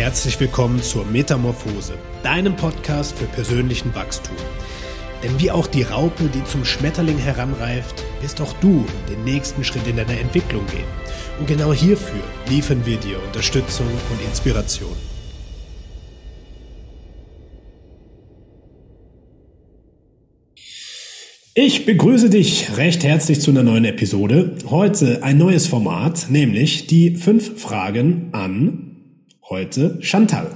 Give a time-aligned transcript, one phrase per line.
[0.00, 4.34] herzlich willkommen zur Metamorphose, deinem Podcast für persönlichen Wachstum.
[5.22, 9.86] Denn wie auch die Raupe, die zum Schmetterling heranreift, wirst auch du den nächsten Schritt
[9.86, 10.86] in deiner Entwicklung gehen.
[11.38, 14.96] Und genau hierfür liefern wir dir Unterstützung und Inspiration.
[21.52, 24.56] Ich begrüße dich recht herzlich zu einer neuen Episode.
[24.70, 28.89] Heute ein neues Format, nämlich die fünf Fragen an
[29.50, 30.50] heute Chantal.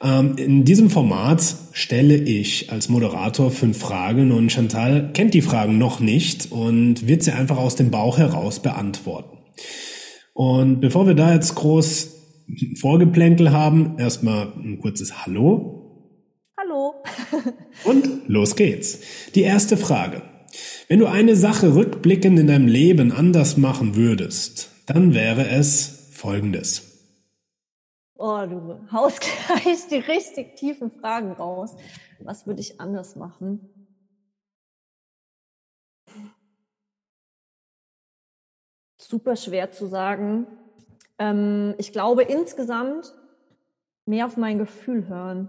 [0.00, 5.78] Ähm, in diesem Format stelle ich als Moderator fünf Fragen und Chantal kennt die Fragen
[5.78, 9.38] noch nicht und wird sie einfach aus dem Bauch heraus beantworten.
[10.34, 12.14] Und bevor wir da jetzt groß
[12.76, 15.78] Vorgeplänkel haben, erstmal ein kurzes Hallo
[16.60, 16.94] Hallo.
[17.84, 19.00] Und los geht's.
[19.34, 20.22] Die erste Frage.
[20.88, 26.87] Wenn du eine Sache rückblickend in deinem Leben anders machen würdest, dann wäre es folgendes.
[28.18, 31.76] Oh, du haust gleich die richtig tiefen Fragen raus.
[32.18, 33.60] Was würde ich anders machen?
[39.00, 40.46] Super schwer zu sagen.
[41.18, 43.14] Ähm, ich glaube insgesamt
[44.04, 45.48] mehr auf mein Gefühl hören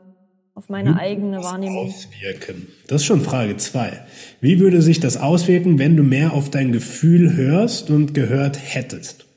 [0.59, 1.87] auf meine eigene Wahrnehmung.
[1.87, 2.67] Auswirken.
[2.87, 4.05] Das ist schon Frage zwei.
[4.41, 9.28] Wie würde sich das auswirken, wenn du mehr auf dein Gefühl hörst und gehört hättest?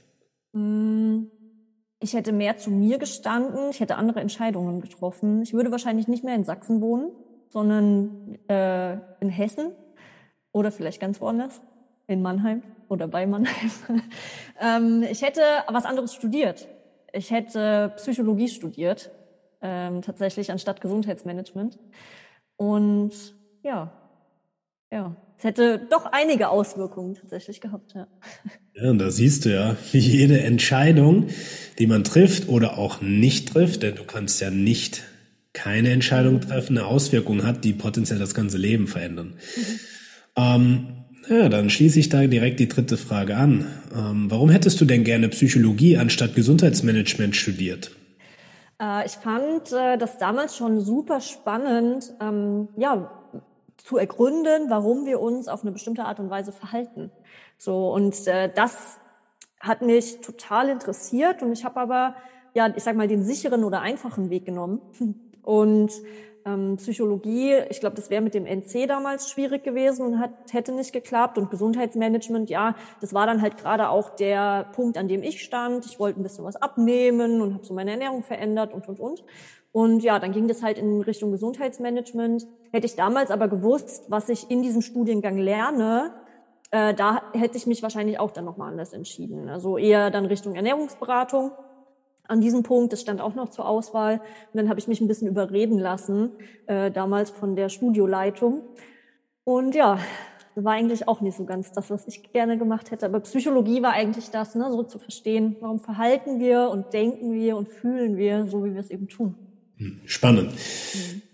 [2.03, 5.43] Ich hätte mehr zu mir gestanden, ich hätte andere Entscheidungen getroffen.
[5.43, 7.13] Ich würde wahrscheinlich nicht mehr in Sachsen wohnen,
[7.49, 9.71] sondern äh, in Hessen
[10.51, 11.63] oder vielleicht ganz woanders,
[12.09, 13.71] in Mannheim oder bei Mannheim.
[14.61, 16.67] ähm, ich hätte was anderes studiert.
[17.13, 19.13] Ich hätte Psychologie studiert
[19.61, 21.79] ähm, tatsächlich anstatt Gesundheitsmanagement.
[22.57, 23.13] Und
[23.63, 23.93] ja,
[24.93, 28.07] ja, es hätte doch einige Auswirkungen tatsächlich gehabt, ja.
[28.75, 31.29] Ja, und da siehst du ja, wie jede Entscheidung,
[31.79, 35.03] die man trifft oder auch nicht trifft, denn du kannst ja nicht
[35.55, 39.35] keine Entscheidung treffen, eine Auswirkung hat, die potenziell das ganze Leben verändern.
[39.57, 39.81] Mhm.
[40.37, 40.87] Ähm,
[41.29, 43.67] ja, dann schließe ich da direkt die dritte Frage an.
[43.95, 47.93] Ähm, warum hättest du denn gerne Psychologie anstatt Gesundheitsmanagement studiert?
[48.81, 53.11] Äh, ich fand äh, das damals schon super spannend, ähm, ja,
[53.83, 57.11] zu ergründen, warum wir uns auf eine bestimmte Art und Weise verhalten.
[57.59, 58.99] So und äh, das
[59.61, 62.17] hat mich total interessiert und ich habe aber
[62.55, 64.81] ja, ich sag mal den sicheren oder einfachen Weg genommen
[65.43, 65.93] und
[66.45, 70.73] ähm, Psychologie, ich glaube, das wäre mit dem NC damals schwierig gewesen und hat, hätte
[70.73, 71.39] nicht geklappt.
[71.39, 75.87] Und Gesundheitsmanagement, ja, das war dann halt gerade auch der Punkt, an dem ich stand.
[75.87, 79.25] Ich wollte ein bisschen was abnehmen und habe so meine Ernährung verändert und, und, und.
[79.73, 82.47] Und ja, dann ging das halt in Richtung Gesundheitsmanagement.
[82.71, 86.13] Hätte ich damals aber gewusst, was ich in diesem Studiengang lerne,
[86.71, 89.49] äh, da hätte ich mich wahrscheinlich auch dann nochmal anders entschieden.
[89.49, 91.53] Also eher dann Richtung Ernährungsberatung
[92.29, 92.93] an diesem Punkt.
[92.93, 94.21] Das stand auch noch zur Auswahl.
[94.53, 96.33] Und dann habe ich mich ein bisschen überreden lassen,
[96.67, 98.63] äh, damals von der Studioleitung.
[99.45, 99.99] Und ja,
[100.55, 103.07] war eigentlich auch nicht so ganz das, was ich gerne gemacht hätte.
[103.07, 107.57] Aber Psychologie war eigentlich das, ne, so zu verstehen, warum verhalten wir und denken wir
[107.57, 109.35] und fühlen wir so, wie wir es eben tun.
[110.07, 110.51] Spannend.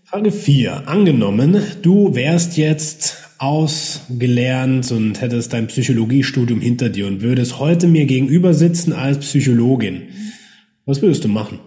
[0.05, 0.89] Frage 4.
[0.89, 8.07] Angenommen, du wärst jetzt ausgelernt und hättest dein Psychologiestudium hinter dir und würdest heute mir
[8.07, 10.09] gegenüber sitzen als Psychologin.
[10.87, 11.61] Was würdest du machen?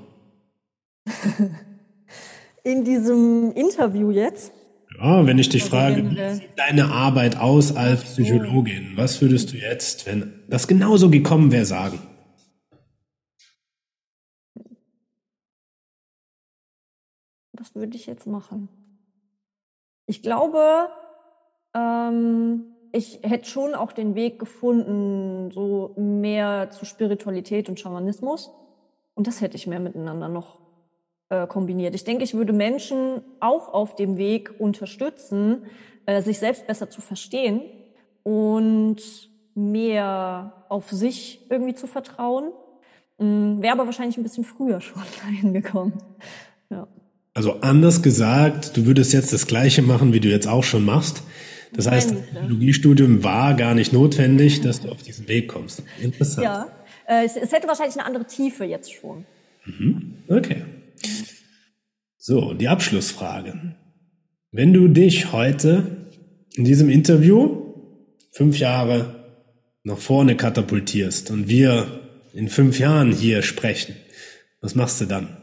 [2.64, 4.52] In diesem Interview jetzt?
[5.00, 8.92] Ja, wenn ich dich also frage, wie sieht deine Arbeit aus als Psychologin?
[8.96, 12.00] Was würdest du jetzt, wenn das genauso gekommen wäre, sagen?
[17.54, 18.70] Was würde ich jetzt machen?
[20.06, 20.90] Ich glaube,
[21.74, 28.52] ähm, ich hätte schon auch den Weg gefunden, so mehr zu Spiritualität und Schamanismus.
[29.14, 30.60] Und das hätte ich mehr miteinander noch
[31.30, 31.96] äh, kombiniert.
[31.96, 35.66] Ich denke, ich würde Menschen auch auf dem Weg unterstützen,
[36.06, 37.62] äh, sich selbst besser zu verstehen
[38.24, 39.02] und
[39.56, 42.52] mehr auf sich irgendwie zu vertrauen.
[43.20, 45.94] Ähm, Wäre aber wahrscheinlich ein bisschen früher schon dahin gekommen.
[46.70, 46.88] Ja.
[47.34, 51.24] Also anders gesagt, du würdest jetzt das Gleiche machen, wie du jetzt auch schon machst.
[51.74, 55.84] Das heißt, das Psychologiestudium war gar nicht notwendig, dass du auf diesen Weg kommst.
[56.02, 56.44] Interessant.
[56.44, 56.68] Ja,
[57.08, 59.26] äh, es, es hätte wahrscheinlich eine andere Tiefe jetzt schon.
[59.66, 60.16] Mhm.
[60.28, 60.66] Okay.
[62.18, 63.76] So, die Abschlussfrage.
[64.52, 66.10] Wenn du dich heute
[66.56, 67.74] in diesem Interview
[68.32, 69.40] fünf Jahre
[69.84, 72.02] nach vorne katapultierst und wir
[72.34, 73.96] in fünf Jahren hier sprechen,
[74.60, 75.38] was machst du dann?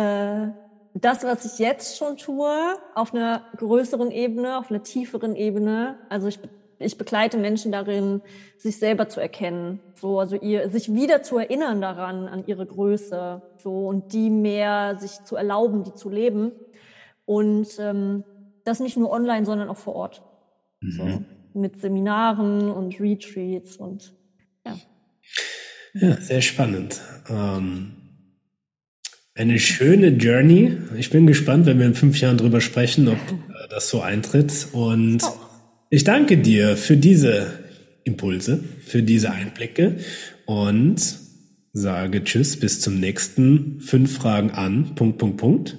[0.00, 0.52] Äh,
[0.94, 2.50] das, was ich jetzt schon tue,
[2.94, 5.98] auf einer größeren Ebene, auf einer tieferen Ebene.
[6.08, 6.40] Also ich
[6.82, 8.22] ich begleite Menschen darin,
[8.56, 13.42] sich selber zu erkennen, so also ihr sich wieder zu erinnern daran an ihre Größe,
[13.58, 16.52] so und die mehr sich zu erlauben, die zu leben
[17.26, 18.24] und ähm,
[18.64, 20.22] das nicht nur online, sondern auch vor Ort,
[20.80, 20.90] mhm.
[20.90, 24.14] so mit Seminaren und Retreats und
[24.64, 24.74] ja.
[25.92, 27.02] Ja, sehr spannend.
[27.28, 27.99] Ähm,
[29.40, 30.76] eine schöne Journey.
[30.98, 34.68] Ich bin gespannt, wenn wir in fünf Jahren drüber sprechen, ob äh, das so eintritt.
[34.72, 35.22] Und
[35.88, 37.46] ich danke dir für diese
[38.04, 39.96] Impulse, für diese Einblicke
[40.44, 41.00] und
[41.72, 44.94] sage Tschüss, bis zum nächsten fünf Fragen an.
[44.94, 45.78] Punkt, Punkt, Punkt.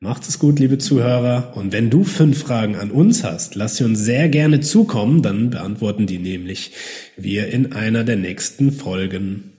[0.00, 1.52] Macht es gut, liebe Zuhörer.
[1.54, 5.20] Und wenn du fünf Fragen an uns hast, lass sie uns sehr gerne zukommen.
[5.20, 6.72] Dann beantworten die nämlich
[7.18, 9.52] wir in einer der nächsten Folgen.